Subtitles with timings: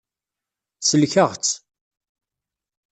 [0.79, 1.53] Sellkeɣ-tt.